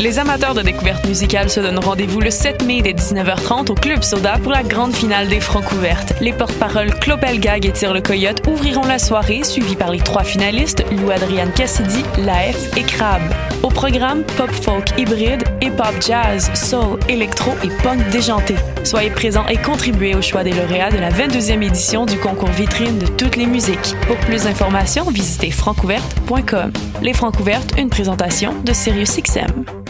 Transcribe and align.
Les 0.00 0.18
amateurs 0.18 0.54
de 0.54 0.62
découverte 0.62 1.06
musicale 1.06 1.50
se 1.50 1.60
donnent 1.60 1.78
rendez-vous 1.78 2.20
le 2.20 2.30
7 2.30 2.64
mai 2.64 2.80
dès 2.80 2.94
19h30 2.94 3.70
au 3.70 3.74
Club 3.74 4.02
Soda 4.02 4.38
pour 4.42 4.50
la 4.50 4.62
grande 4.62 4.94
finale 4.94 5.28
des 5.28 5.40
Francs 5.40 5.70
ouvertes. 5.72 6.14
Les 6.22 6.32
porte-paroles 6.32 6.94
Claude 7.00 7.20
Gag 7.20 7.66
et 7.66 7.72
Tire 7.72 7.92
le 7.92 8.00
Coyote 8.00 8.40
ouvriront 8.48 8.86
la 8.86 8.98
soirée, 8.98 9.44
suivis 9.44 9.76
par 9.76 9.90
les 9.90 9.98
trois 9.98 10.24
finalistes, 10.24 10.86
Lou 10.90 11.10
Adrian 11.10 11.50
Cassidy, 11.54 12.02
Laef 12.16 12.74
et 12.78 12.82
Crab. 12.82 13.20
Au 13.62 13.68
programme, 13.68 14.22
pop 14.38 14.50
folk 14.50 14.98
hybride, 14.98 15.44
hip-hop 15.60 15.94
jazz, 16.00 16.50
soul, 16.54 16.98
électro 17.10 17.52
et 17.62 17.68
punk 17.82 18.08
déjanté. 18.08 18.54
Soyez 18.84 19.10
présents 19.10 19.46
et 19.48 19.58
contribuez 19.58 20.14
au 20.14 20.22
choix 20.22 20.44
des 20.44 20.52
lauréats 20.54 20.90
de 20.90 20.98
la 20.98 21.10
22e 21.10 21.60
édition 21.60 22.06
du 22.06 22.16
concours 22.16 22.48
vitrine 22.48 22.98
de 22.98 23.06
toutes 23.06 23.36
les 23.36 23.44
musiques. 23.44 23.94
Pour 24.06 24.16
plus 24.16 24.44
d'informations, 24.44 25.10
visitez 25.10 25.50
francouverte.com. 25.50 26.72
Les 27.02 27.12
Francs 27.12 27.34
une 27.76 27.90
présentation 27.90 28.54
de 28.64 28.72
SiriusXM. 28.72 29.89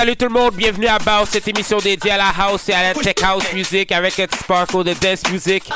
Salut 0.00 0.16
tout 0.16 0.24
le 0.24 0.30
monde, 0.30 0.54
bienvenue 0.54 0.86
à 0.86 0.98
Baus, 0.98 1.28
cette 1.30 1.46
émission 1.46 1.76
dédiée 1.76 2.12
à 2.12 2.16
la 2.16 2.32
house 2.38 2.70
et 2.70 2.72
à 2.72 2.82
la 2.84 2.94
tech 2.94 3.22
house 3.22 3.44
music 3.52 3.92
avec 3.92 4.18
un 4.18 4.26
petit 4.26 4.38
sparkle 4.38 4.82
de 4.82 4.94
dance 4.94 5.30
music. 5.30 5.70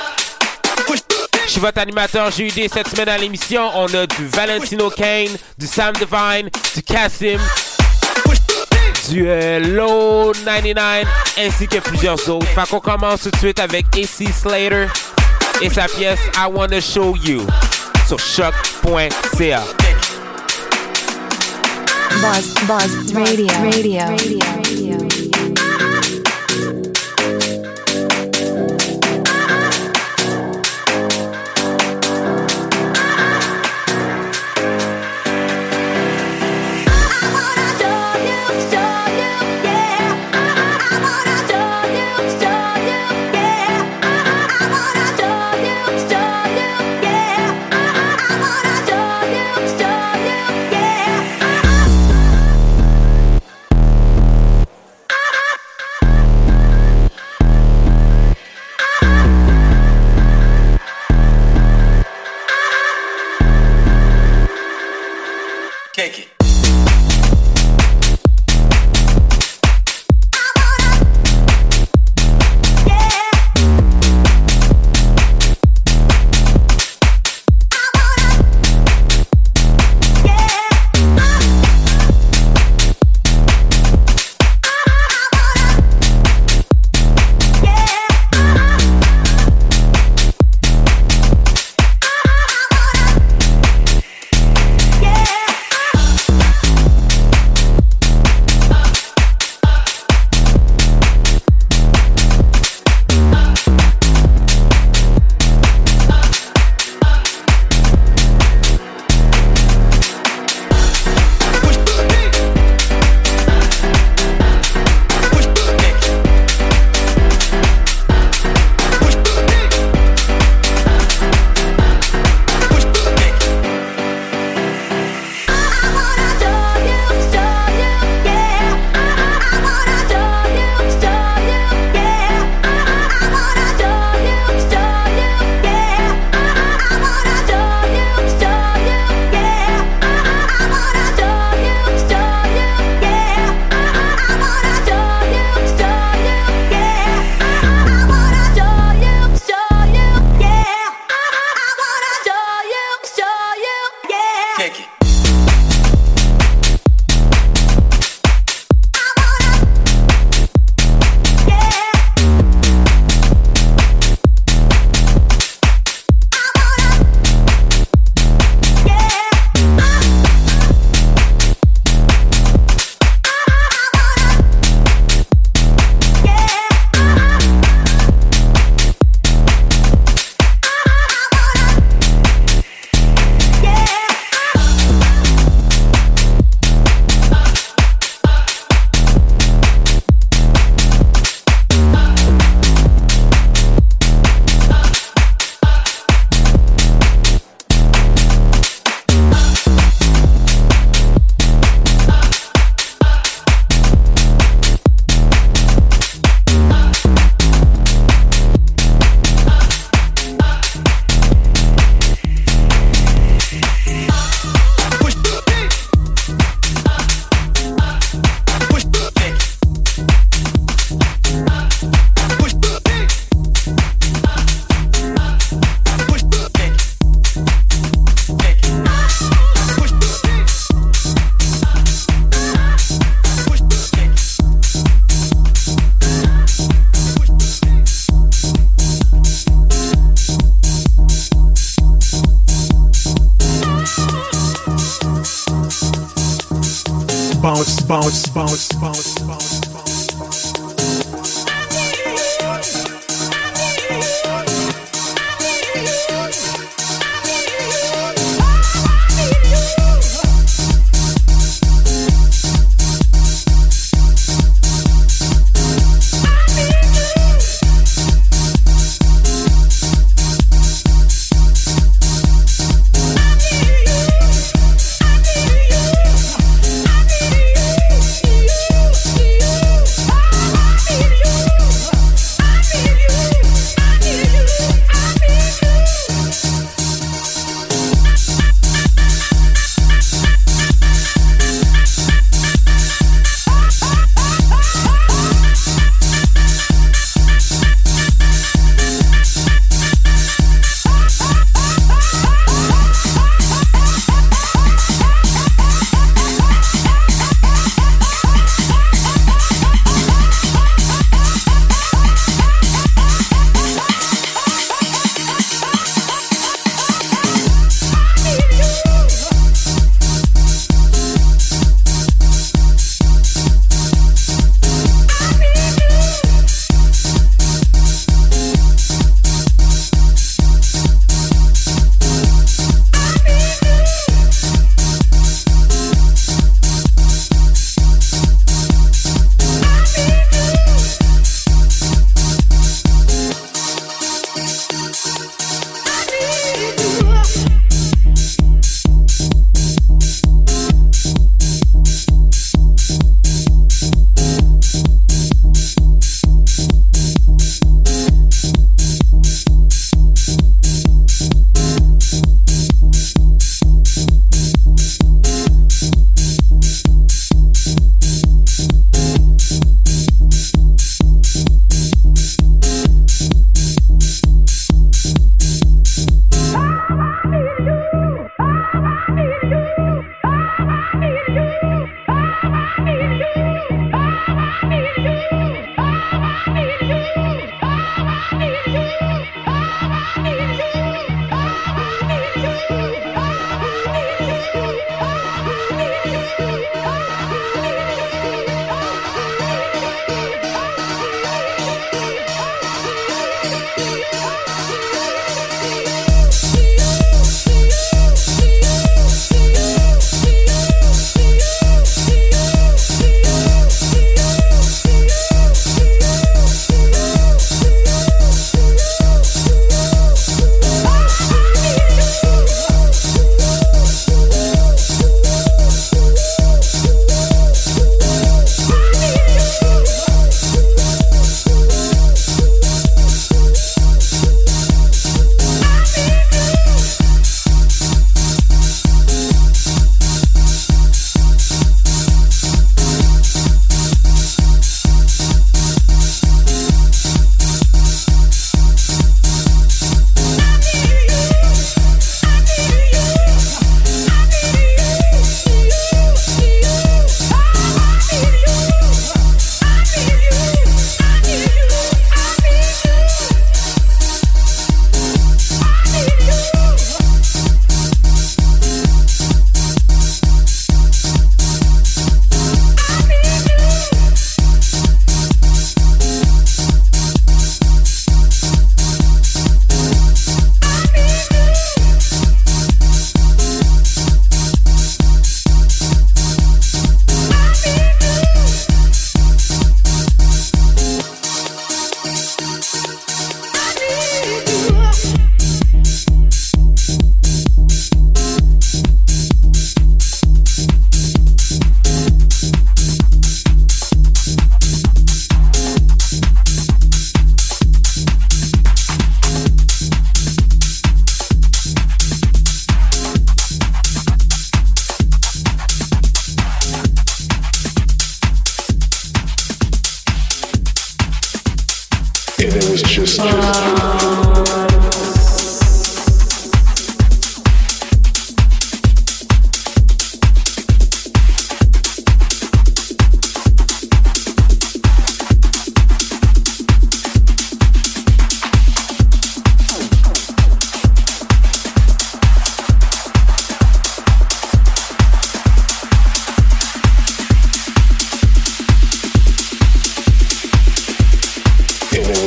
Je 1.45 1.51
suis 1.51 1.61
votre 1.61 1.79
animateur 1.79 2.31
JUD 2.31 2.55
cette 2.73 2.89
semaine 2.89 3.11
à 3.11 3.19
l'émission. 3.19 3.71
On 3.75 3.85
a 3.93 4.07
du 4.07 4.27
Valentino 4.29 4.89
Kane, 4.89 5.37
du 5.59 5.67
Sam 5.67 5.93
Divine, 5.93 6.49
du 6.75 6.83
Cassim, 6.83 7.39
du 9.11 9.27
euh, 9.29 9.59
Low 9.61 10.33
99 10.33 11.05
ainsi 11.41 11.69
que 11.69 11.81
plusieurs 11.81 12.27
autres. 12.31 12.47
Fait 12.47 12.67
qu'on 12.71 12.81
commence 12.81 13.25
tout 13.25 13.31
de 13.31 13.37
suite 13.37 13.61
avec 13.61 13.85
AC 13.95 14.33
Slater 14.33 14.87
et 15.61 15.69
sa 15.69 15.87
pièce 15.87 16.21
I 16.35 16.47
Wanna 16.51 16.81
Show 16.81 17.15
You 17.23 17.47
sur 18.09 18.19
choc.ca. 18.19 19.63
Buzz, 22.21 22.55
Buzz 22.67 23.13
Radio, 23.13 23.47
Radio, 23.63 24.01
Radio. 24.07 25.14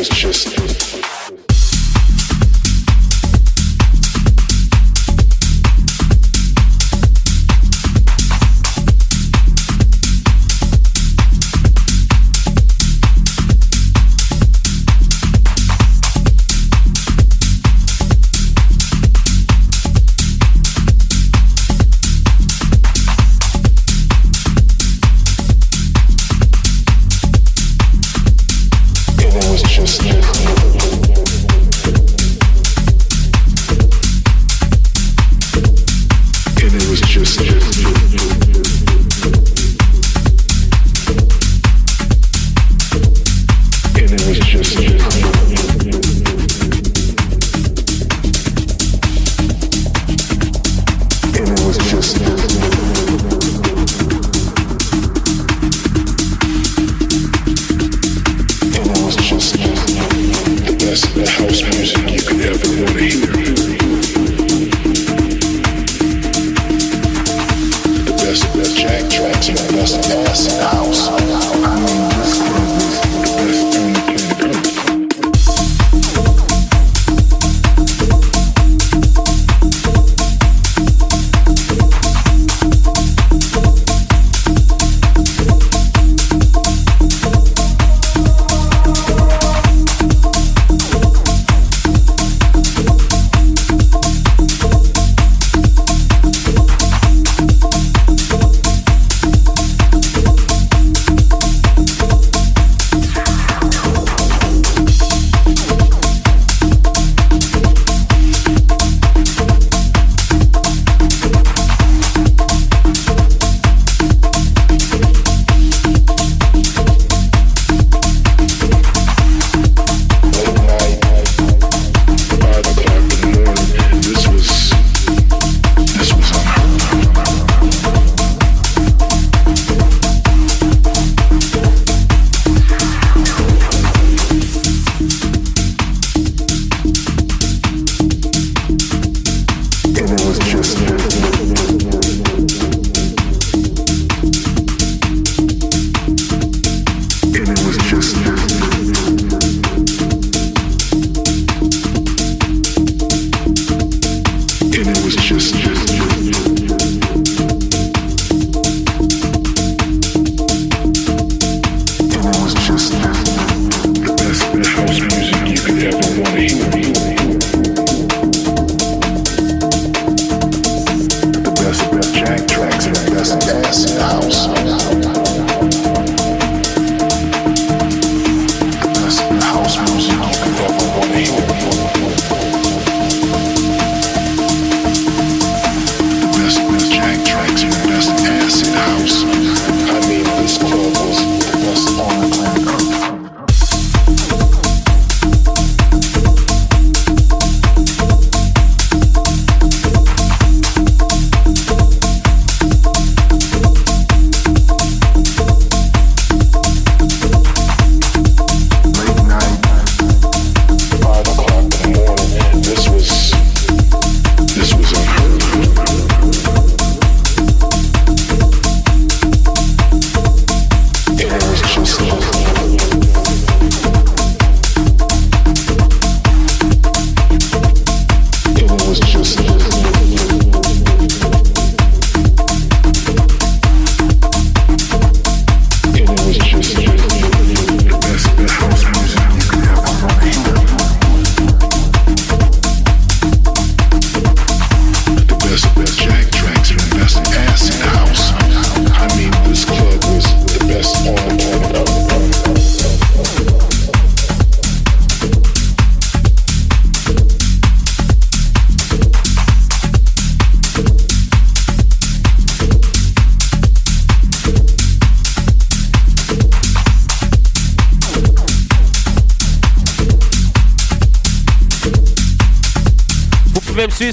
just, 0.09 0.55
just 0.55 0.76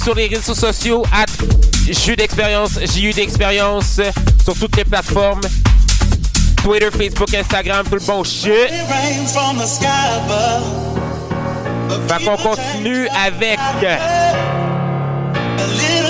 sur 0.05 0.15
les 0.15 0.27
réseaux 0.27 0.55
sociaux, 0.55 1.03
at 1.13 1.25
Jus 1.89 2.15
d'expérience, 2.15 2.79
JU 2.95 3.13
d'expérience, 3.13 4.01
sur 4.43 4.55
toutes 4.55 4.77
les 4.77 4.85
plateformes. 4.85 5.41
Twitter, 6.63 6.91
Facebook, 6.91 7.33
Instagram, 7.35 7.87
tout 7.89 7.95
le 7.95 8.07
bon 8.07 8.23
shit. 8.23 8.53
Fait 12.09 12.25
qu'on 12.25 12.37
continue 12.37 13.09
avec 13.27 13.59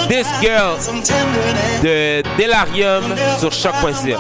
This 0.09 0.27
Girl 0.41 0.77
de 1.83 2.23
Delarium 2.37 3.15
sur 3.39 3.53
choc.ca. 3.53 4.19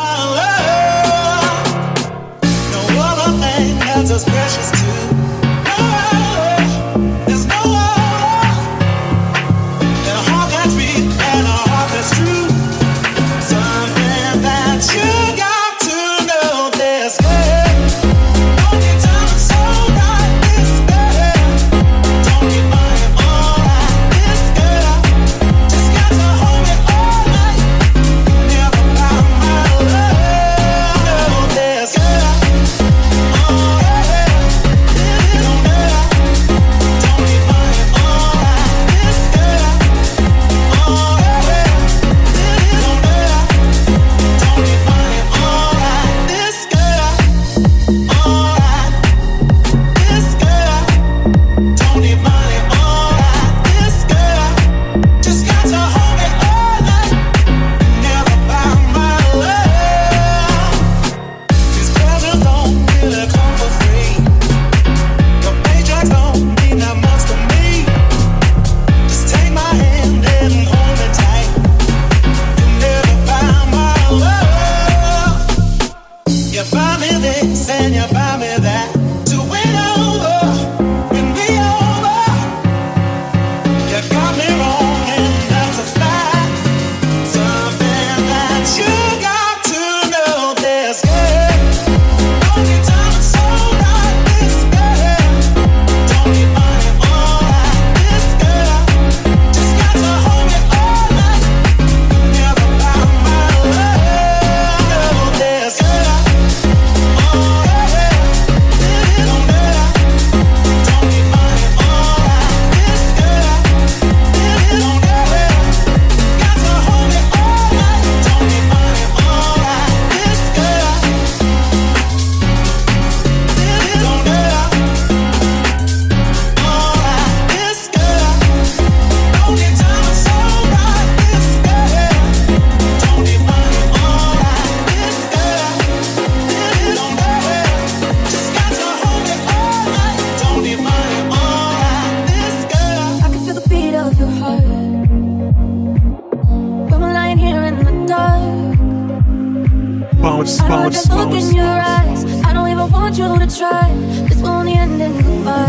bounce, 150.24 150.58
bounce, 150.62 151.06
bounce. 151.06 151.10
I 151.10 151.24
look 151.24 151.34
in 151.34 151.54
your 151.54 151.66
eyes. 151.66 152.24
I 152.44 152.52
don't 152.54 152.68
even 152.68 152.90
want 152.90 153.18
you 153.18 153.28
to 153.38 153.58
try. 153.58 153.92
This 154.28 154.42
only 154.42 154.72
ending 154.72 155.16
goodbye. 155.18 155.68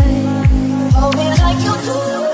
Hold 0.94 1.16
me 1.16 1.28
like 1.28 1.58
you 1.62 1.74
do. 1.84 2.25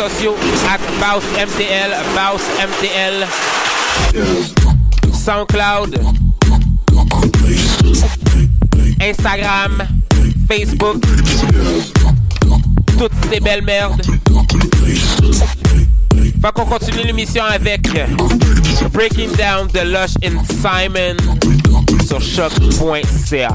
sociaux 0.00 0.34
at 0.66 0.80
Bounce 0.98 1.24
MTL, 1.36 1.90
Bounce 2.14 2.42
MTL, 2.58 3.26
SoundCloud, 5.12 6.00
Instagram, 8.98 9.86
Facebook, 10.48 11.04
toutes 12.98 13.12
ces 13.30 13.40
belles 13.40 13.62
merdes. 13.62 14.00
Fait 16.40 16.52
qu'on 16.54 16.64
continue 16.64 17.02
l'émission 17.04 17.44
avec 17.44 17.82
Breaking 18.92 19.28
Down 19.36 19.68
the 19.68 19.84
Lush 19.84 20.14
and 20.24 20.42
Simon 20.62 21.16
sur 22.06 22.22
choc.ca. 22.22 23.48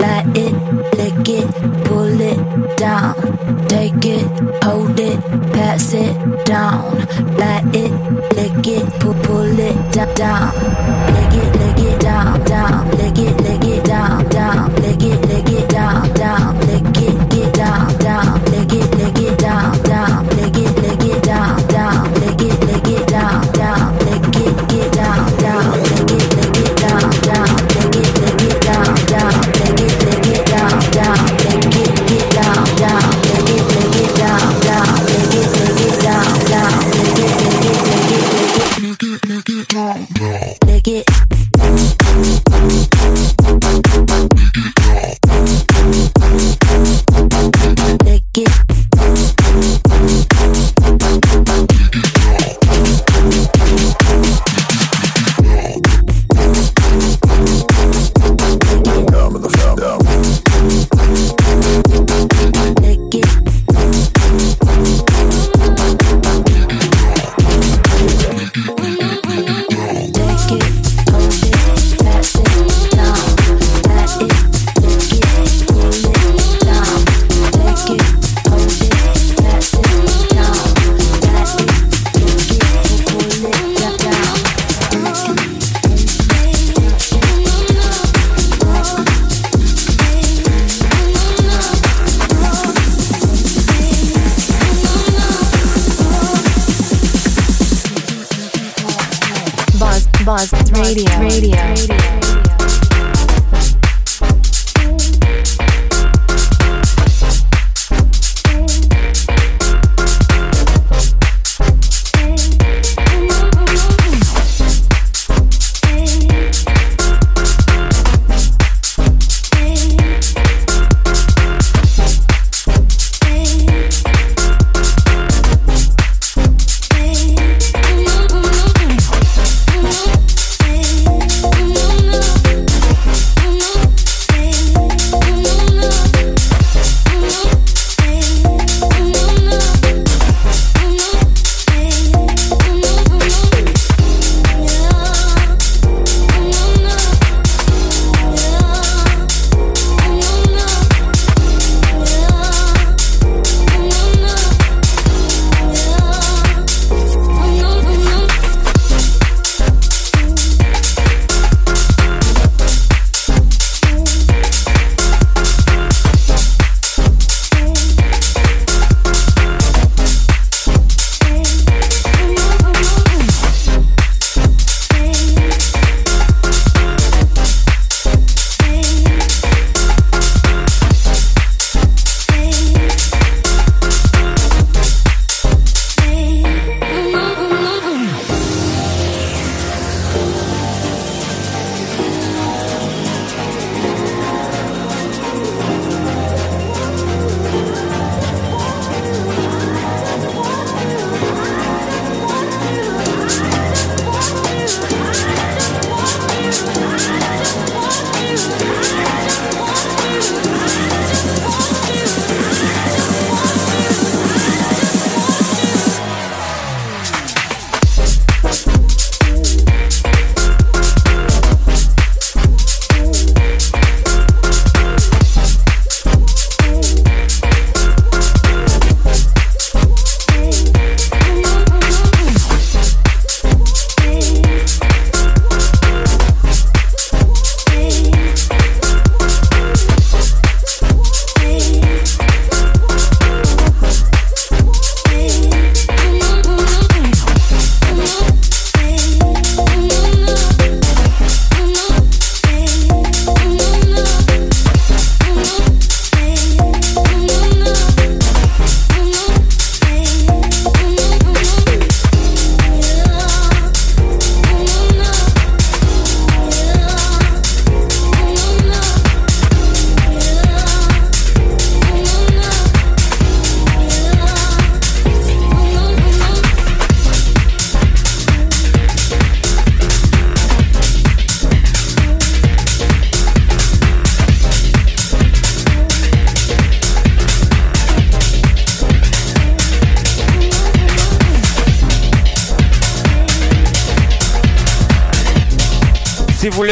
light 0.00 0.36
it, 0.36 0.54
lick 0.98 1.28
it, 1.28 1.48
pull 1.84 2.20
it 2.20 2.76
down, 2.76 3.14
take 3.68 4.04
it, 4.04 4.26
hold 4.64 4.98
it, 4.98 5.20
pass 5.52 5.92
it 5.94 6.14
down, 6.44 6.98
light 7.36 7.74
it, 7.74 7.92
lick 8.36 8.66
it, 8.66 9.00
pull, 9.00 9.14
pull 9.24 9.58
it 9.58 9.76
down, 10.16 10.52
lick 11.14 11.34
it, 11.42 11.50
lick 11.60 11.78
it 11.92 12.00
down, 12.00 12.44
down, 12.44 12.90
lick 12.90 13.18
it, 13.18 13.40
lick 13.42 13.64
it 13.64 13.84
down, 13.84 14.28
down, 14.28 14.74
lick 14.76 15.02
it, 15.02 15.20
lick 15.28 15.48
it 15.48 15.68
down, 15.68 16.12
down. 16.14 16.67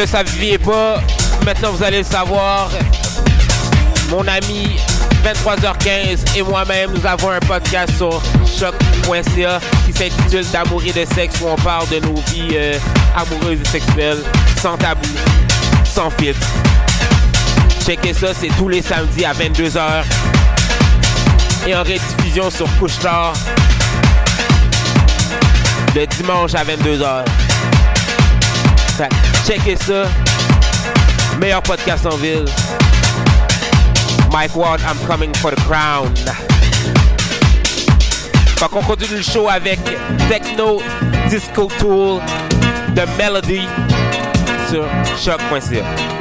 Le 0.07 0.11
saviez 0.11 0.57
pas, 0.57 1.01
maintenant 1.43 1.73
vous 1.73 1.83
allez 1.83 1.97
le 1.97 2.05
savoir. 2.05 2.69
Mon 4.09 4.25
ami 4.25 4.77
23h15 5.25 6.37
et 6.37 6.41
moi-même, 6.43 6.91
nous 6.95 7.05
avons 7.05 7.29
un 7.29 7.41
podcast 7.41 7.91
sur 7.97 8.21
choc.ca 8.57 9.59
qui 9.85 9.91
s'intitule 9.91 10.49
D'amour 10.49 10.81
et 10.85 10.93
de 10.93 11.03
sexe 11.13 11.41
où 11.41 11.47
on 11.47 11.57
parle 11.57 11.89
de 11.89 11.99
nos 11.99 12.15
vies 12.31 12.47
euh, 12.53 12.79
amoureuses 13.17 13.59
et 13.59 13.67
sexuelles 13.67 14.23
sans 14.61 14.77
tabou, 14.77 15.09
sans 15.83 16.09
filtre. 16.11 16.47
Checkez 17.85 18.13
ça, 18.13 18.27
c'est 18.33 18.51
tous 18.57 18.69
les 18.69 18.81
samedis 18.81 19.25
à 19.25 19.33
22h 19.33 20.03
et 21.67 21.75
en 21.75 21.79
rediffusion 21.79 22.49
sur 22.49 22.67
Couche 22.79 22.97
Tard 22.99 23.33
le 25.93 26.07
dimanche 26.07 26.53
à 26.55 26.63
22h. 26.63 27.25
Fait 28.97 29.09
que 29.09 29.26
checkez 29.47 29.77
ça. 29.77 30.03
Meilleur 31.39 31.61
podcast 31.61 32.05
en 32.05 32.17
ville. 32.17 32.45
Mike 34.31 34.55
Ward, 34.55 34.81
I'm 34.81 34.97
coming 35.07 35.33
for 35.35 35.51
the 35.51 35.59
crown. 35.61 36.13
Fait 38.57 38.67
qu'on 38.67 38.81
continue 38.81 39.17
le 39.17 39.23
show 39.23 39.47
avec 39.47 39.79
Techno 40.27 40.81
Disco 41.29 41.69
Tool 41.79 42.19
de 42.93 43.17
Melody 43.17 43.61
sur 44.69 44.83
choc.ca. 45.17 46.16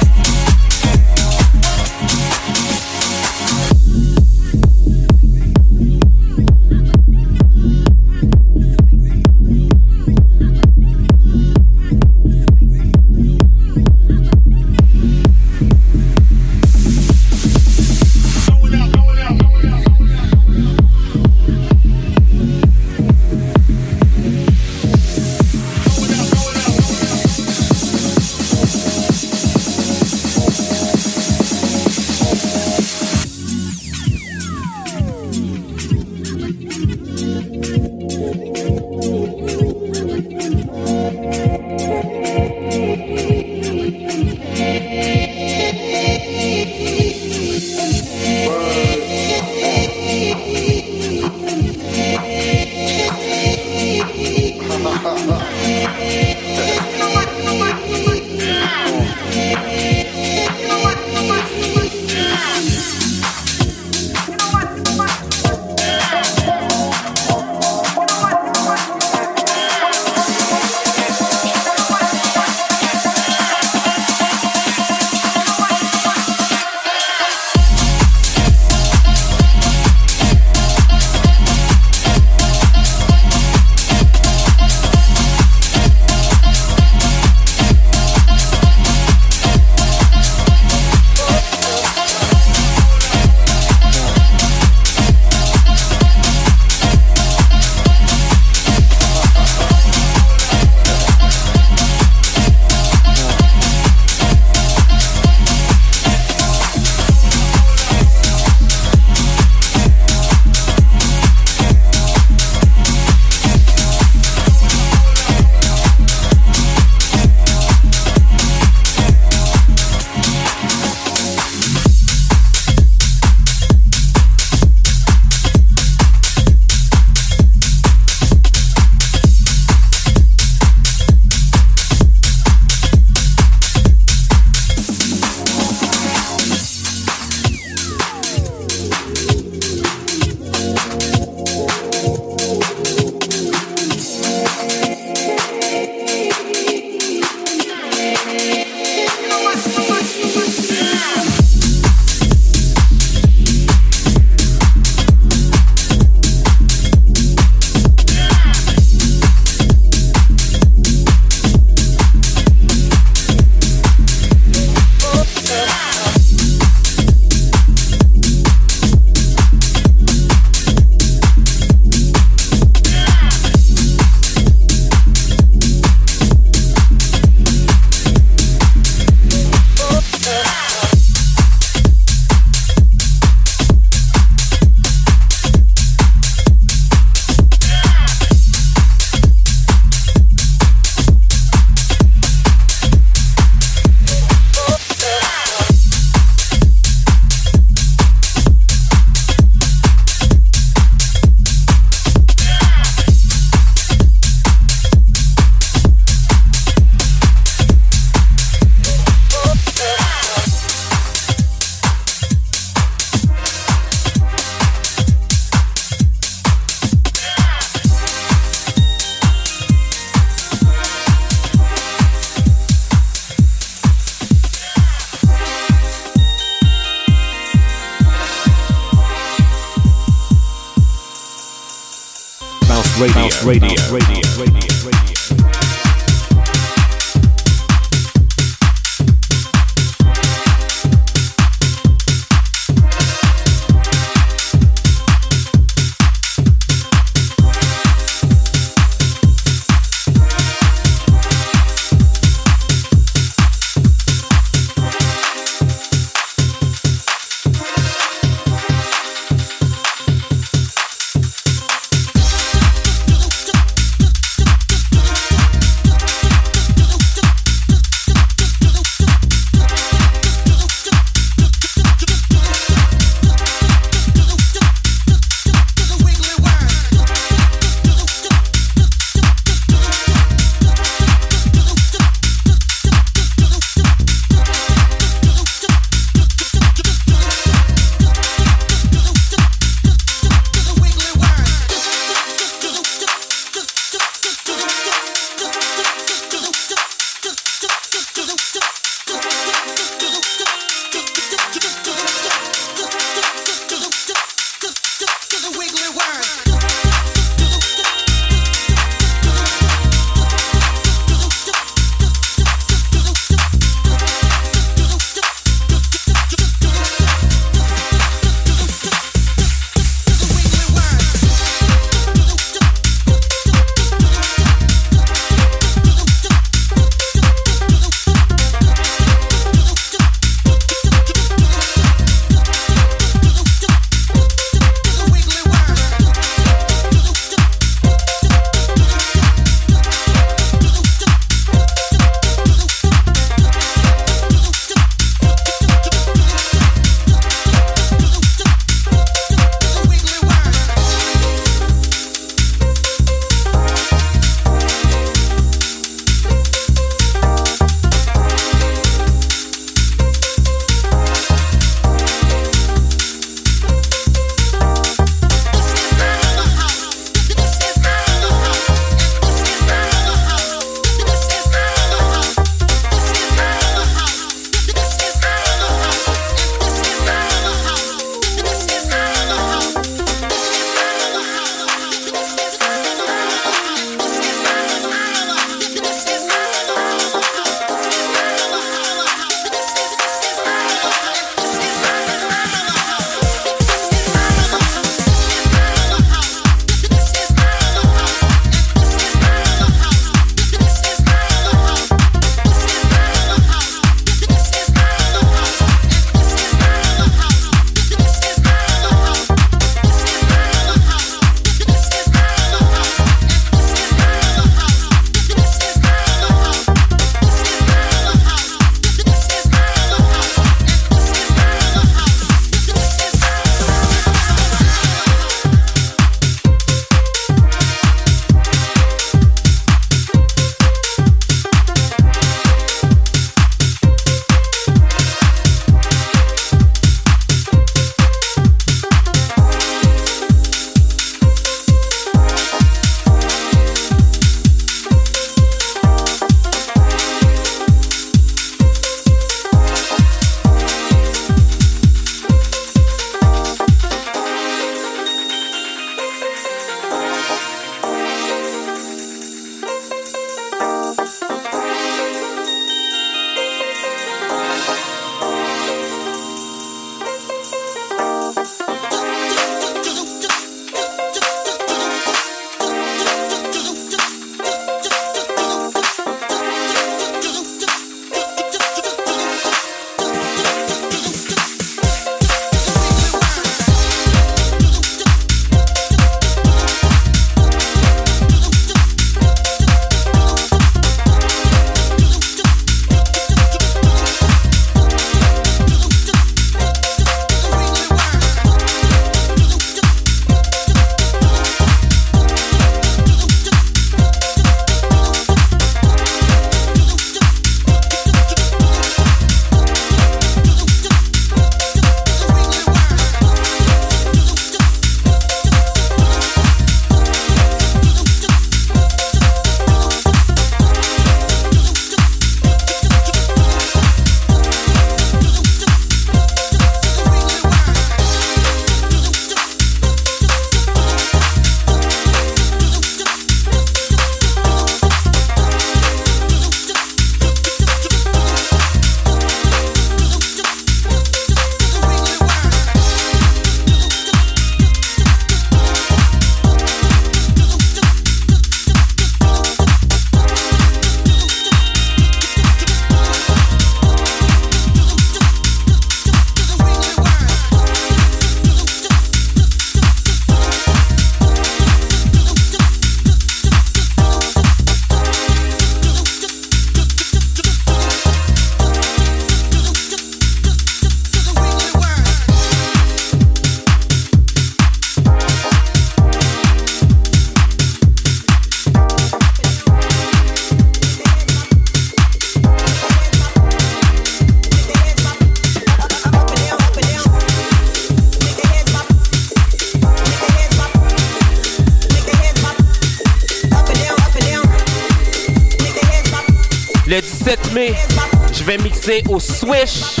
au 599.08 599.20
Swish 599.20 600.00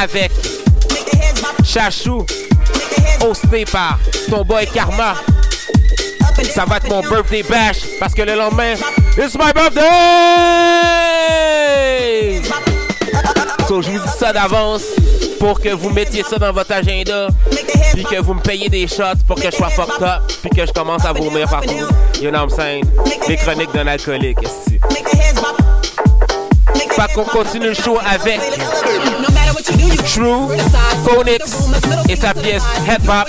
avec 0.00 0.32
Chachou, 1.64 2.26
hosté 3.24 3.64
par 3.64 4.00
ton 4.28 4.42
boy 4.42 4.66
Karma. 4.66 5.14
Ça 6.52 6.64
va 6.64 6.78
être 6.78 6.88
mon 6.88 7.02
birthday 7.02 7.44
bash 7.44 7.76
parce 8.00 8.14
que 8.14 8.22
le 8.22 8.34
lendemain, 8.34 8.74
it's 9.16 9.36
my 9.38 9.52
birthday! 9.54 9.82
So, 13.68 13.80
je 13.80 13.90
vous 13.90 13.98
dis 14.00 14.12
ça 14.18 14.32
d'avance 14.32 14.82
pour 15.38 15.60
que 15.60 15.68
vous 15.68 15.90
mettiez 15.90 16.24
ça 16.24 16.36
dans 16.38 16.52
votre 16.52 16.72
agenda, 16.72 17.28
puis 17.92 18.02
que 18.02 18.20
vous 18.20 18.34
me 18.34 18.40
payiez 18.40 18.68
des 18.68 18.88
shots 18.88 19.22
pour 19.28 19.36
que 19.36 19.50
je 19.50 19.56
sois 19.56 19.70
fucked 19.70 20.02
up, 20.02 20.22
puis 20.42 20.50
que 20.50 20.66
je 20.66 20.72
commence 20.72 21.04
à 21.04 21.12
vomir 21.12 21.48
partout. 21.48 21.86
You 22.20 22.30
know 22.30 22.40
what 22.40 22.48
I'm 22.48 22.50
saying? 22.50 22.84
Les 23.28 23.36
chroniques 23.36 23.72
d'un 23.72 23.86
alcoolique 23.86 24.38
pas 27.06 27.12
qu'on 27.14 27.24
continue 27.24 27.68
le 27.68 27.74
show 27.74 27.98
avec 28.06 28.40
True 30.06 30.48
Phonics 31.04 31.42
et 32.08 32.16
sa 32.16 32.34
pièce 32.34 32.62
Head 32.88 33.02
Pop 33.02 33.28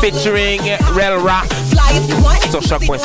featuring 0.00 0.60
Rel 0.94 1.14
Rock 1.18 1.48
sur 2.50 2.62
choc.ca. 2.62 3.00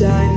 inside 0.00 0.29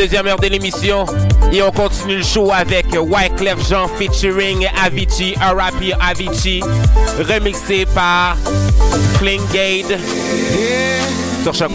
deuxième 0.00 0.26
heure 0.28 0.40
de 0.40 0.46
l'émission. 0.46 1.04
Et 1.52 1.62
on 1.62 1.70
continue 1.70 2.16
le 2.16 2.22
show 2.22 2.50
avec 2.52 2.86
Wyclef 2.98 3.68
Jean 3.68 3.86
featuring 3.86 4.66
Avicii, 4.82 5.34
R.I.P. 5.34 5.92
Avicii, 6.00 6.62
remixé 7.28 7.84
par 7.84 8.38
Klingade 9.18 9.98
sur 11.42 11.52
chaque 11.52 11.70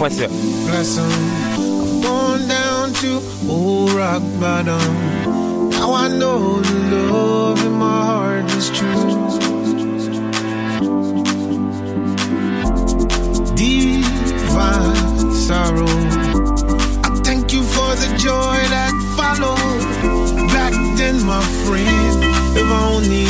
was 17.96 18.12
a 18.12 18.16
joy 18.16 18.58
that 18.68 18.92
followed. 19.16 20.48
Back 20.48 20.72
then, 20.96 21.24
my 21.24 21.42
friend, 21.64 22.24
if 22.56 22.68
only 22.70 23.26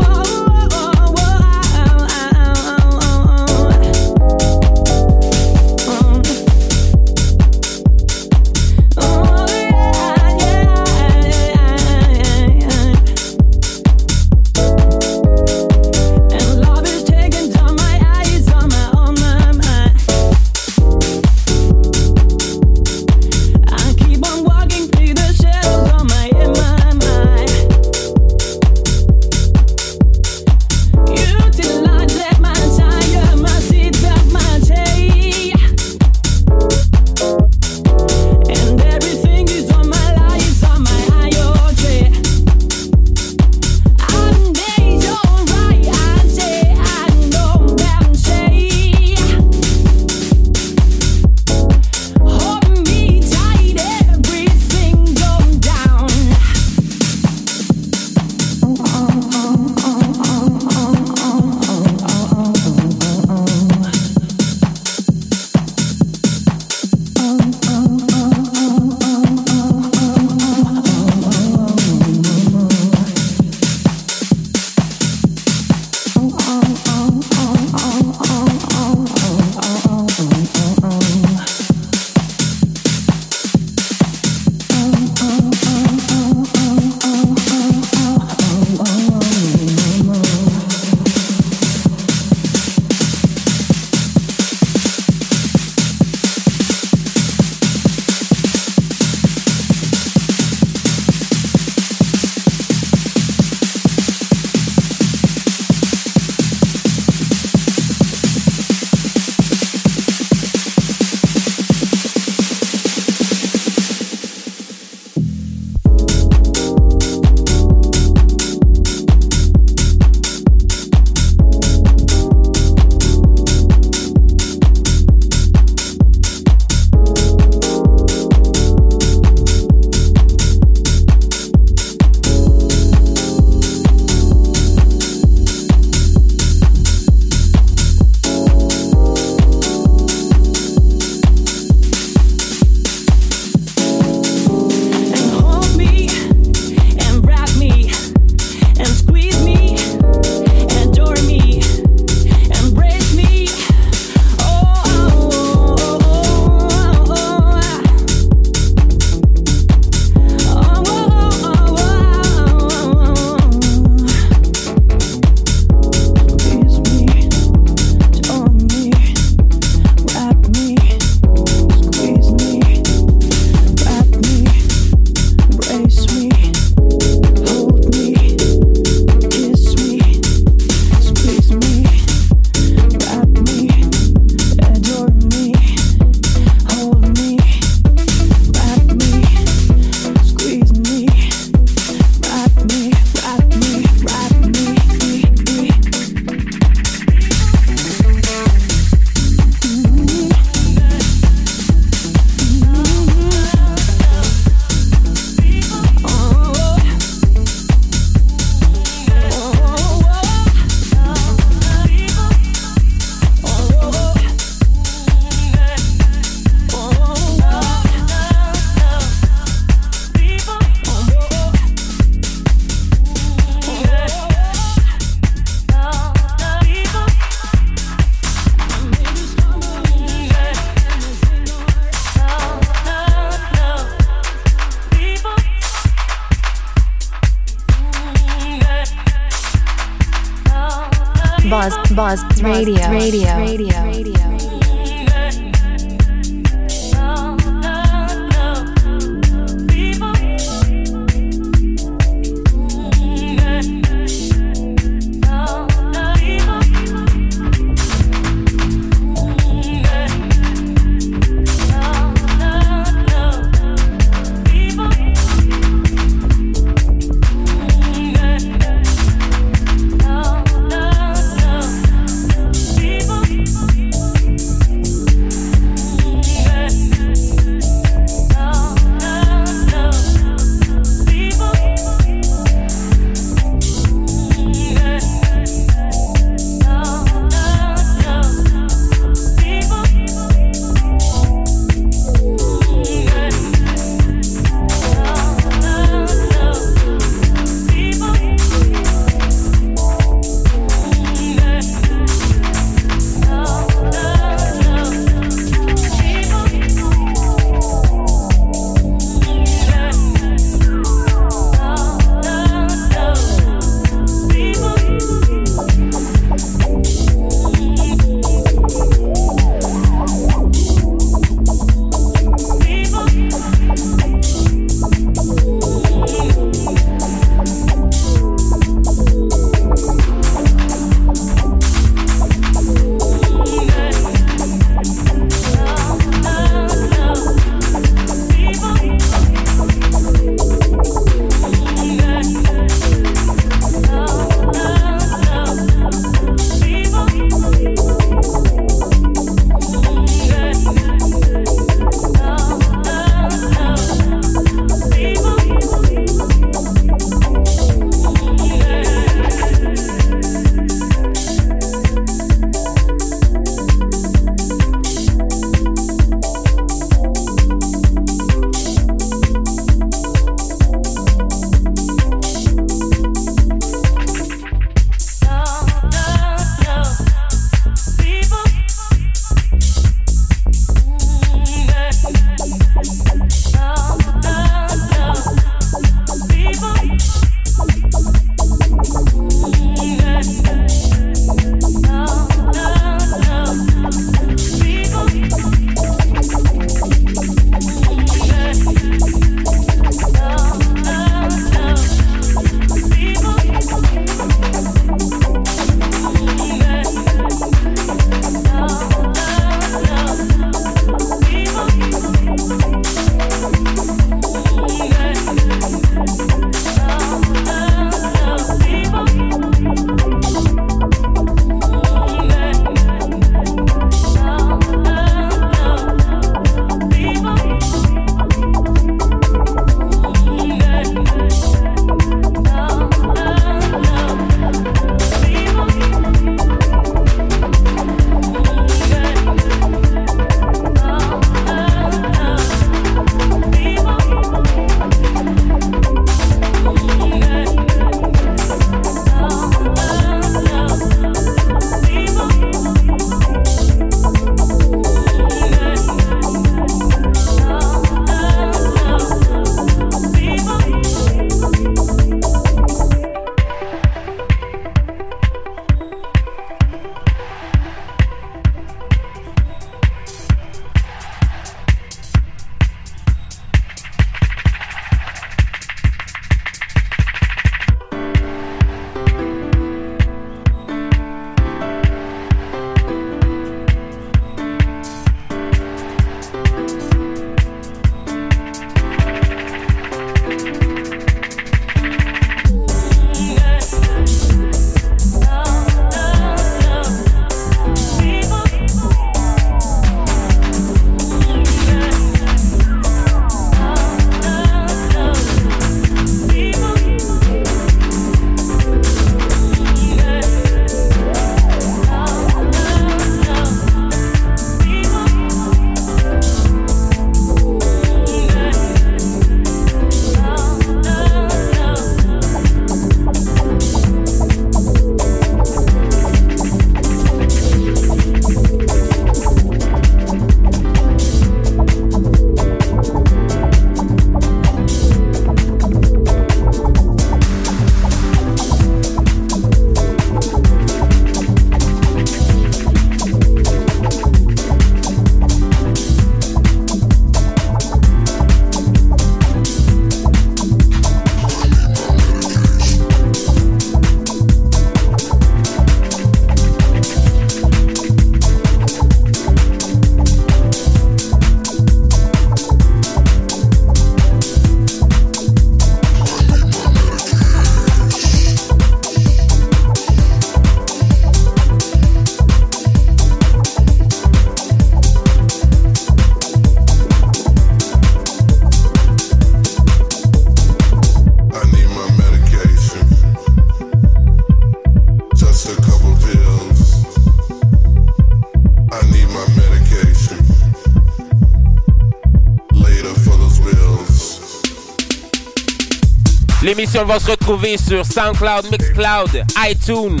L'émission 596.42 596.84
va 596.84 597.00
se 597.00 597.10
retrouver 597.10 597.56
sur 597.56 597.84
SoundCloud, 597.84 598.50
Mixcloud, 598.50 599.24
iTunes 599.48 600.00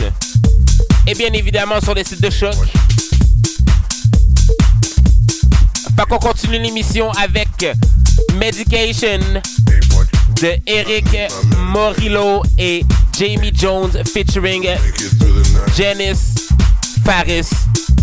et 1.06 1.14
bien 1.14 1.32
évidemment 1.32 1.80
sur 1.80 1.94
les 1.94 2.04
sites 2.04 2.20
de 2.20 2.30
choc. 2.30 2.54
Fait 5.96 6.04
qu'on 6.08 6.18
continue 6.18 6.58
l'émission 6.58 7.10
avec 7.12 7.48
Medication 8.34 9.20
de 10.42 10.52
Eric 10.66 11.06
Morillo 11.72 12.42
et 12.58 12.84
Jamie 13.18 13.52
Jones 13.54 13.92
featuring 14.12 14.68
Janice 15.76 16.34
Faris 17.04 17.48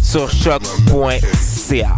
sur 0.02 0.30
choc.ca. 0.32 1.98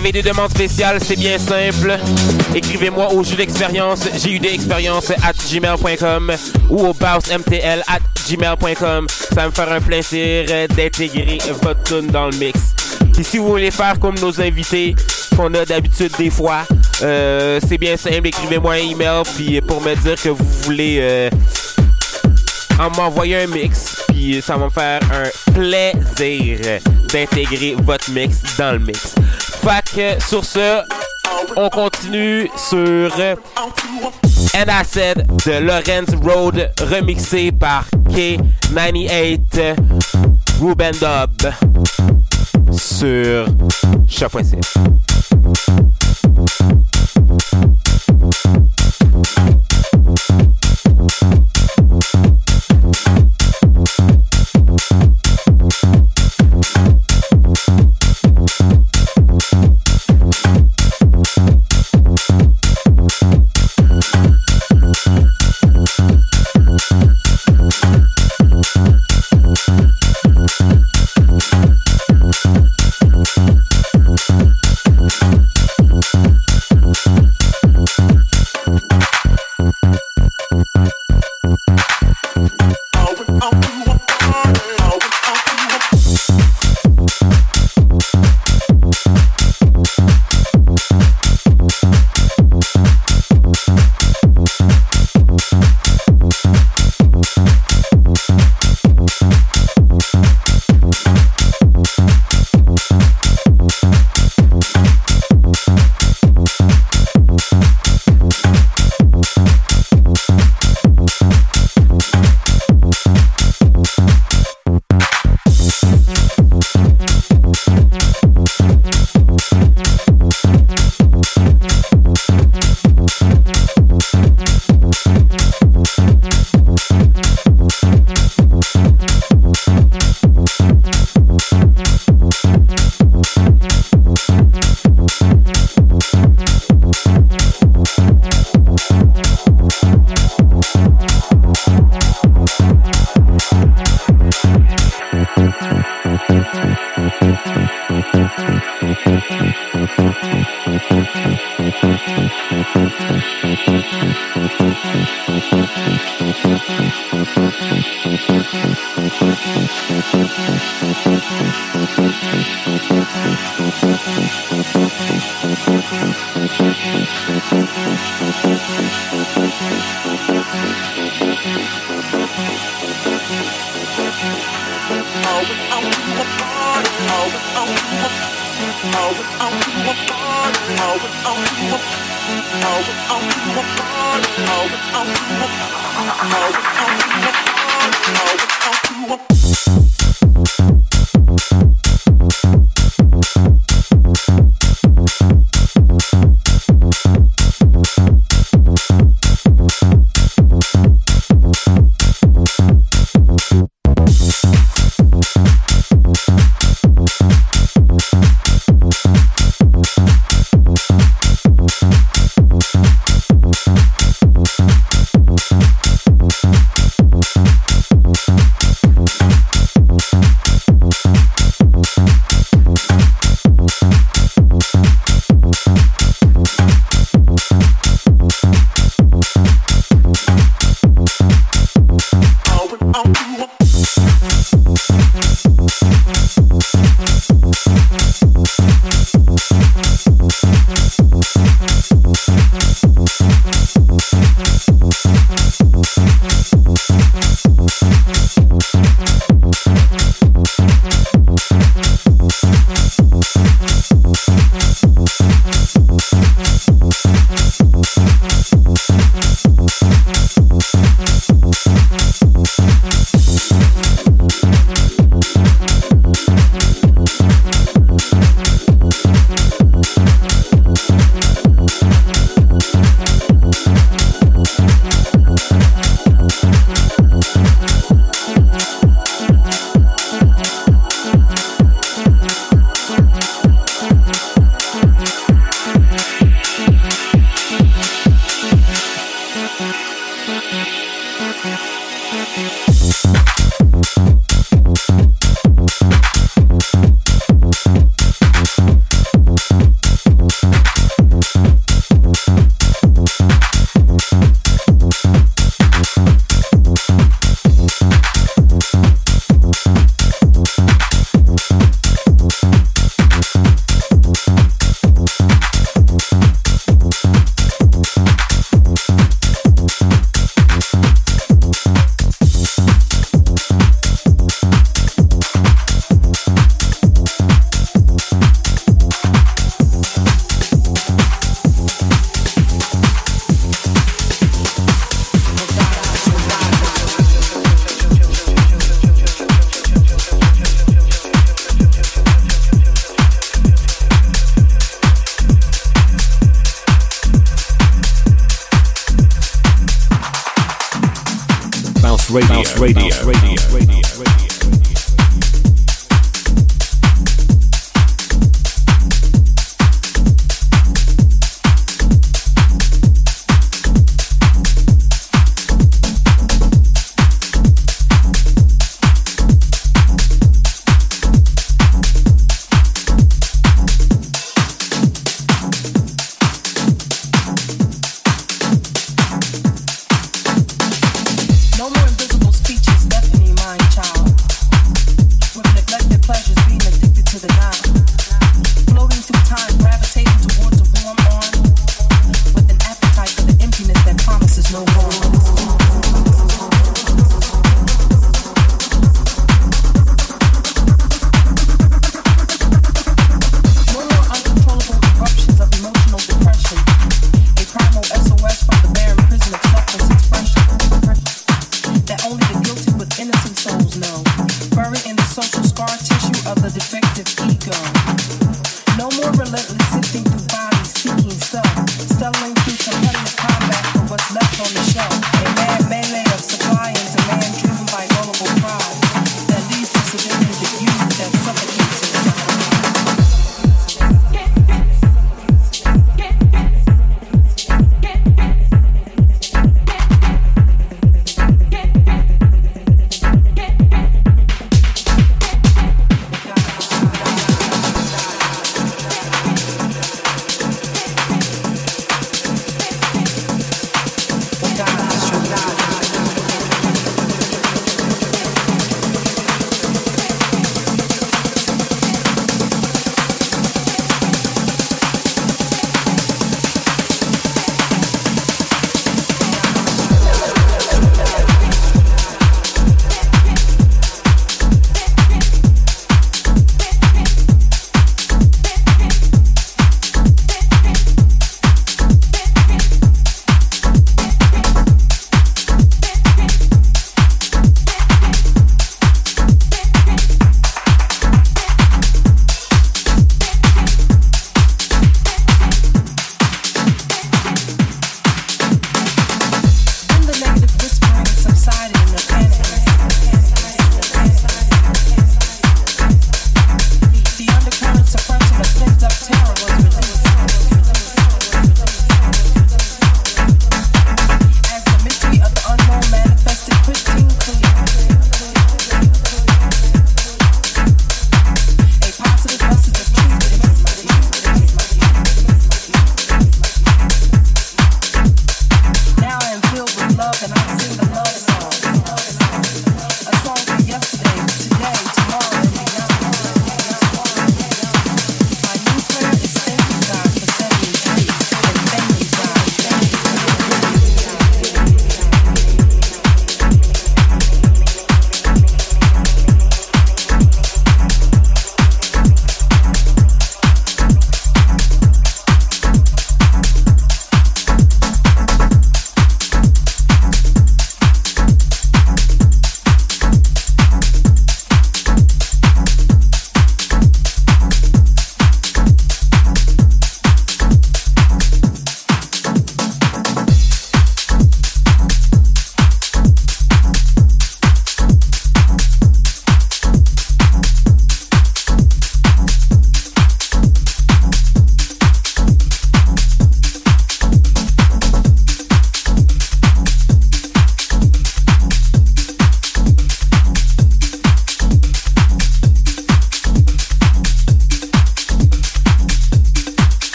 avez 0.00 0.12
des 0.12 0.22
demandes 0.22 0.50
spéciales, 0.50 0.98
c'est 1.04 1.16
bien 1.16 1.36
simple. 1.38 1.98
Écrivez-moi 2.54 3.12
au 3.12 3.22
jeu 3.22 3.36
d'expérience, 3.36 4.06
expérience 4.06 5.10
at 5.10 5.34
gmail.com 5.50 6.32
ou 6.70 6.86
au 6.86 6.94
bounce.mtl 6.94 7.82
at 7.86 8.00
gmail.com. 8.26 9.06
Ça 9.08 9.34
va 9.34 9.46
me 9.48 9.52
faire 9.52 9.70
un 9.70 9.80
plaisir 9.80 10.46
d'intégrer 10.74 11.38
votre 11.62 11.82
tune 11.82 12.06
dans 12.06 12.30
le 12.30 12.36
mix. 12.38 12.58
Puis 13.12 13.24
si 13.24 13.36
vous 13.36 13.48
voulez 13.48 13.70
faire 13.70 13.98
comme 14.00 14.18
nos 14.20 14.40
invités 14.40 14.96
qu'on 15.36 15.52
a 15.52 15.66
d'habitude 15.66 16.12
des 16.16 16.30
fois, 16.30 16.62
euh, 17.02 17.60
c'est 17.68 17.78
bien 17.78 17.98
simple. 17.98 18.28
Écrivez-moi 18.28 18.74
un 18.74 18.90
email 18.90 19.22
puis 19.36 19.60
pour 19.60 19.82
me 19.82 19.94
dire 19.96 20.20
que 20.20 20.30
vous 20.30 20.46
voulez 20.62 20.98
euh, 21.02 21.30
en 22.78 22.88
m'envoyer 22.96 23.36
un 23.36 23.46
mix, 23.46 23.96
puis 24.08 24.40
ça 24.40 24.56
va 24.56 24.64
me 24.64 24.70
faire 24.70 25.00
un 25.12 25.52
plaisir 25.52 26.80
d'intégrer 27.12 27.76
votre 27.82 28.10
mix 28.10 28.38
dans 28.56 28.72
le 28.72 28.78
mix. 28.78 29.14
Que 29.94 30.18
sur 30.22 30.44
ce, 30.44 30.80
on 31.54 31.68
continue 31.68 32.48
sur 32.56 33.12
And 34.54 34.68
I 34.68 34.84
de 35.44 35.58
Lorenz 35.60 36.14
Road 36.22 36.72
remixé 36.80 37.52
par 37.52 37.84
K98 38.08 39.76
Ruben 40.60 40.92
Dub 40.92 41.52
sur 42.72 43.46
Choc.ca. 44.08 44.60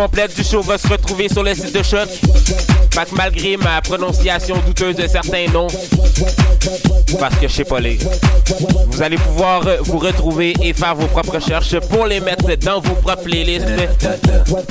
complète 0.00 0.34
du 0.34 0.42
show 0.42 0.62
va 0.62 0.78
se 0.78 0.88
retrouver 0.88 1.28
sur 1.28 1.42
le 1.42 1.54
site 1.54 1.74
de 1.76 1.82
Choc. 1.82 2.08
Mac 2.96 3.12
malgré 3.12 3.58
ma 3.58 3.82
prononciation 3.82 4.56
douteuse 4.66 4.96
de 4.96 5.06
certains 5.06 5.46
noms, 5.52 5.66
parce 7.18 7.36
que 7.36 7.46
je 7.46 7.52
sais 7.52 7.64
pas 7.64 7.80
les. 7.80 7.98
Vous 8.86 9.02
allez 9.02 9.18
pouvoir 9.18 9.66
euh, 9.66 9.76
vous 9.82 9.98
retrouver 9.98 10.54
et 10.62 10.72
faire 10.72 10.94
vos 10.94 11.06
propres 11.06 11.34
recherches 11.34 11.78
pour 11.80 12.06
les 12.06 12.20
mettre 12.20 12.46
dans 12.56 12.80
vos 12.80 12.94
propres 12.94 13.24
playlists 13.24 13.66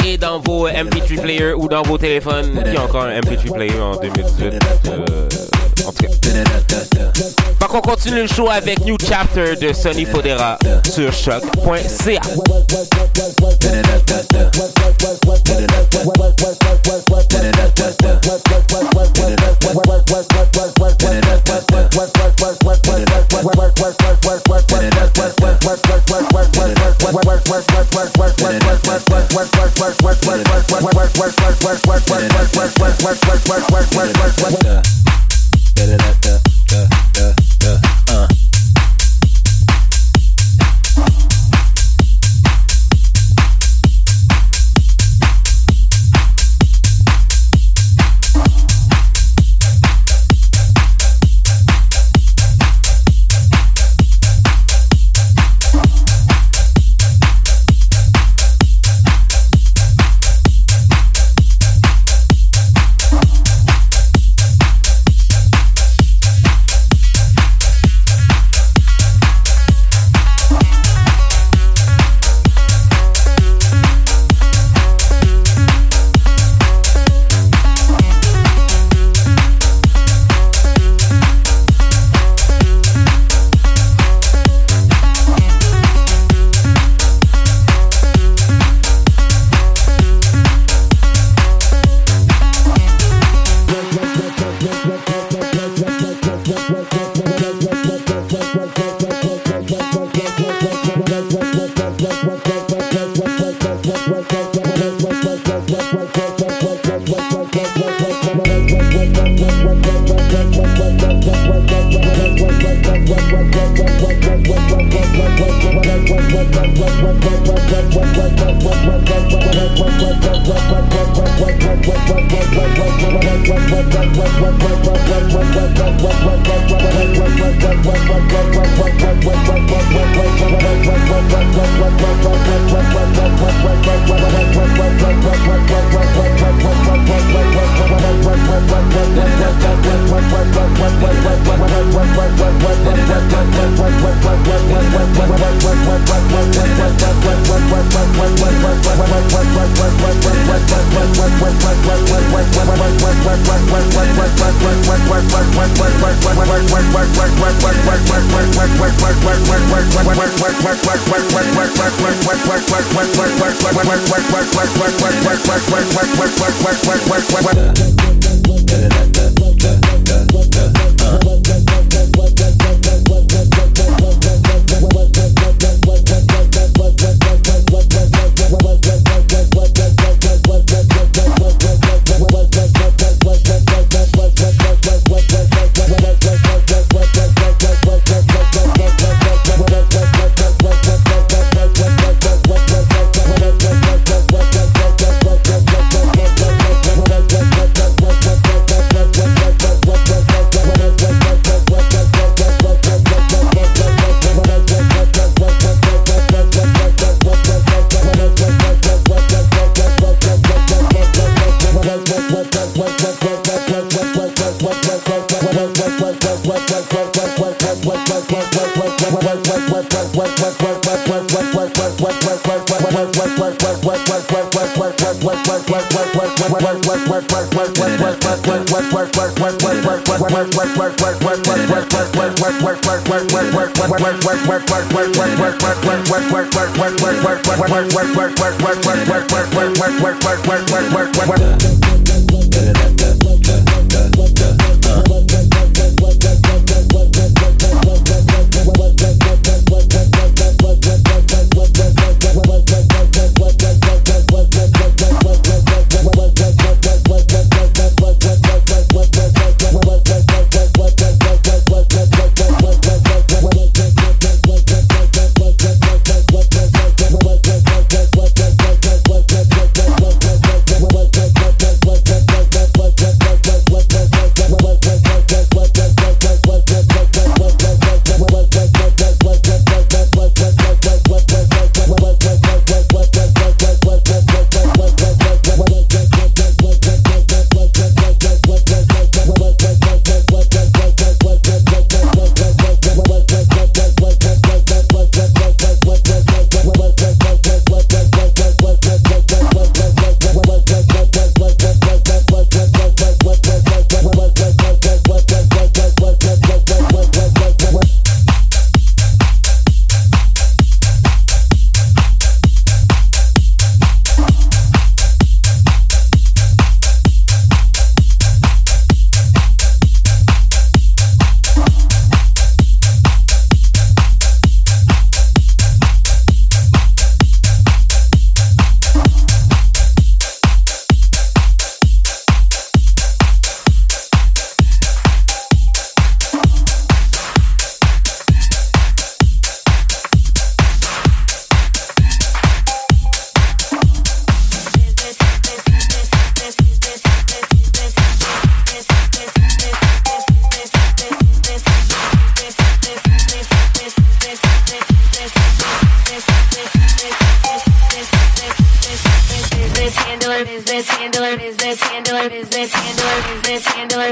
et 0.03 0.17
dans 0.17 0.39
vos 0.39 0.67
euh, 0.67 0.71
MP3 0.71 1.21
players 1.21 1.53
ou 1.53 1.67
dans 1.67 1.83
vos 1.83 1.99
téléphones. 1.99 2.63
Qui 2.63 2.75
a 2.75 2.83
encore 2.83 3.03
un 3.03 3.19
MP3 3.19 3.53
player 3.53 3.79
en 3.79 3.97
2018 3.97 4.45
euh, 4.87 5.27
En 5.85 5.91
tout 5.91 6.05
cas. 6.05 6.09
Donc 7.59 7.73
on 7.75 7.81
continue 7.81 8.21
le 8.21 8.27
show 8.27 8.49
avec 8.49 8.83
New 8.83 8.97
Chapter 8.99 9.55
de 9.55 9.73
Sonny 9.73 10.05
Fodera 10.05 10.57
sur 10.91 11.13
choc.ca. 11.13 12.21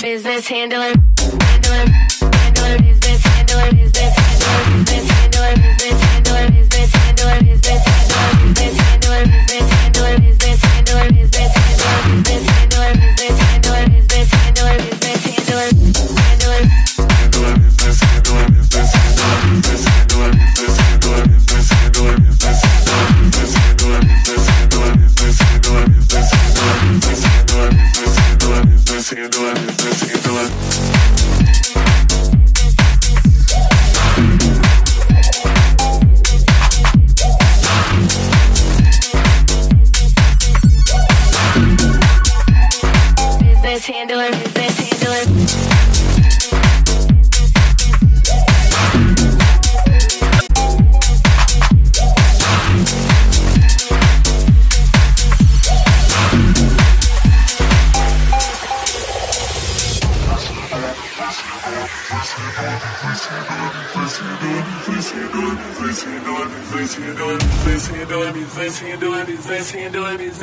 business 0.00 0.46
handler, 0.48 1.17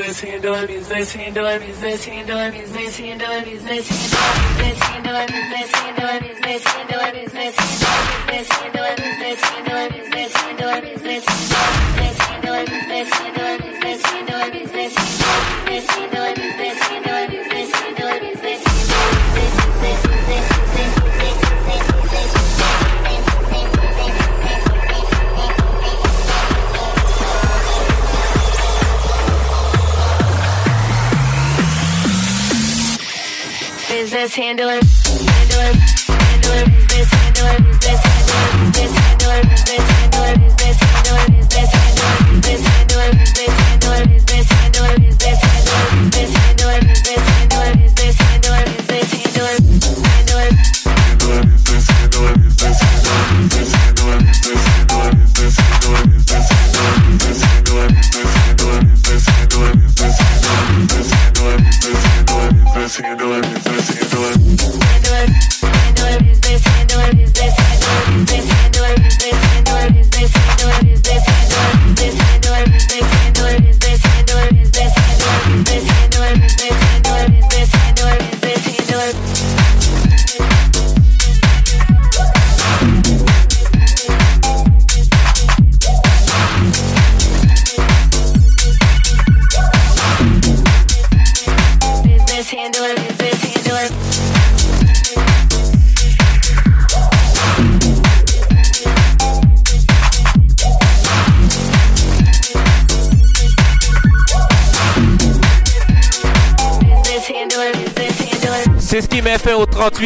this 0.06 0.20
handle, 0.20 0.68
means 0.68 0.88
this 0.88 1.12
handle, 1.14 1.60
means 1.60 1.82
this 1.82 2.06
handle, 2.06 2.52
means 2.52 2.72
this 2.72 2.98
handle, 2.98 3.42
means 3.42 3.64
this 3.64 3.90
handle, 3.90 4.26
means 4.30 4.58
this 4.58 4.80
handle, 4.80 5.14
means 5.14 5.50
this 5.50 5.72
handle, 5.72 6.22
means 6.22 6.42
this 6.42 6.64
handle, 6.64 7.14
means 7.14 7.32
this 7.32 7.56
handle. 7.58 7.85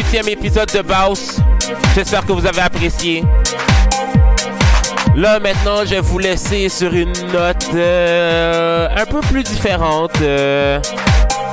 18e 0.00 0.30
épisode 0.30 0.70
de 0.72 0.80
Baus. 0.80 1.40
J'espère 1.94 2.24
que 2.24 2.32
vous 2.32 2.46
avez 2.46 2.62
apprécié. 2.62 3.22
Là 5.14 5.38
maintenant, 5.38 5.84
je 5.84 5.90
vais 5.90 6.00
vous 6.00 6.18
laisser 6.18 6.70
sur 6.70 6.94
une 6.94 7.12
note 7.32 7.68
euh, 7.74 8.88
un 8.96 9.04
peu 9.04 9.20
plus 9.20 9.42
différente. 9.42 10.12
Euh, 10.22 10.80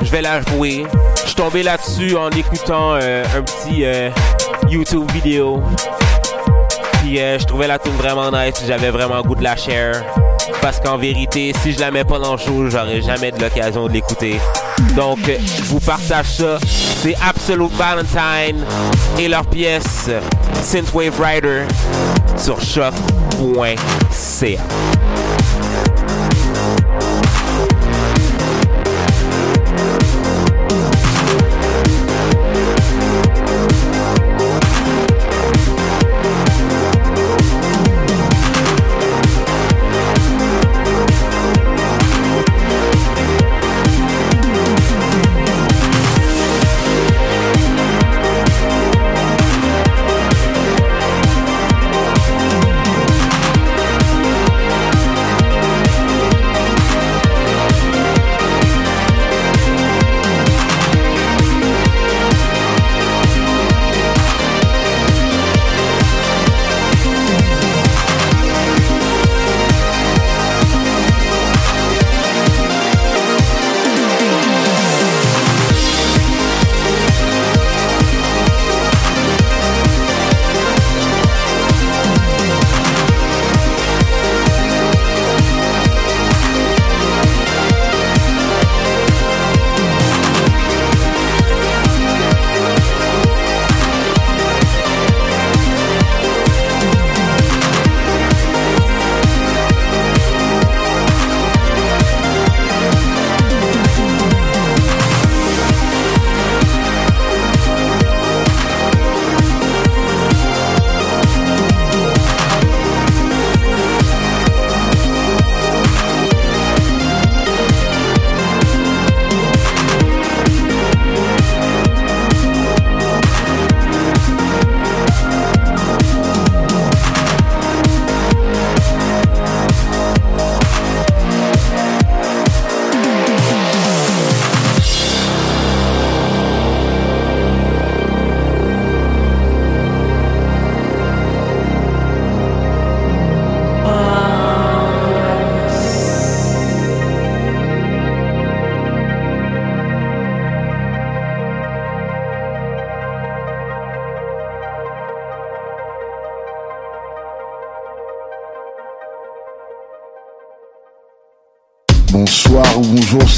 je 0.00 0.10
vais 0.10 0.22
la 0.22 0.40
jouer. 0.40 0.86
Je 1.16 1.26
suis 1.26 1.34
tombé 1.34 1.62
là-dessus 1.62 2.16
en 2.16 2.30
écoutant 2.30 2.94
euh, 2.94 3.22
un 3.36 3.42
petit 3.42 3.84
YouTube 4.70 5.10
vidéo. 5.12 5.62
Puis 7.02 7.18
je 7.18 7.44
trouvais 7.44 7.66
la 7.66 7.78
tune 7.78 7.96
vraiment 7.96 8.30
nice. 8.30 8.62
J'avais 8.66 8.90
vraiment 8.90 9.20
goût 9.20 9.34
de 9.34 9.44
la 9.44 9.56
share. 9.56 10.02
Parce 10.60 10.80
qu'en 10.80 10.98
vérité, 10.98 11.52
si 11.62 11.72
je 11.72 11.80
la 11.80 11.90
mets 11.90 12.04
pas 12.04 12.18
dans 12.18 12.32
le 12.32 12.38
show, 12.38 12.68
j'aurais 12.68 13.00
jamais 13.00 13.30
de 13.30 13.40
l'occasion 13.40 13.86
de 13.86 13.92
l'écouter. 13.92 14.40
Donc, 14.96 15.18
je 15.26 15.62
vous 15.64 15.80
partage 15.80 16.26
ça. 16.26 16.58
C'est 17.02 17.14
Absolute 17.26 17.72
Valentine 17.74 18.64
et 19.18 19.28
leur 19.28 19.46
pièce 19.46 20.10
Synthwave 20.62 21.20
Rider 21.20 21.62
sur 22.36 22.60
choc.ca. 22.60 24.58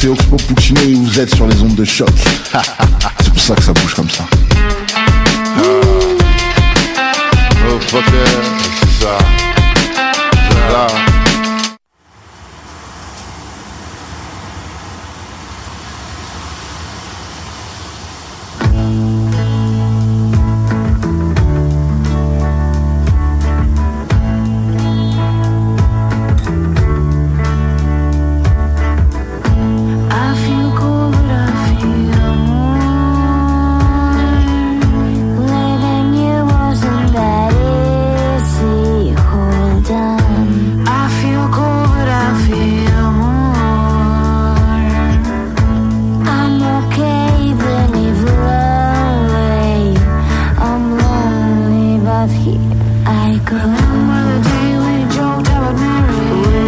c'est 0.00 0.08
Oxpo 0.08 0.36
Puccino 0.36 0.80
et 0.80 0.94
vous 0.94 1.20
êtes 1.20 1.34
sur 1.34 1.46
les 1.46 1.60
ondes 1.60 1.74
de 1.74 1.84
choc. 1.84 2.08
c'est 3.22 3.32
pour 3.32 3.42
ça 3.42 3.54
que 3.54 3.62
ça 3.62 3.72
bouge 3.74 3.92
comme 3.92 4.08
ça. 4.08 4.24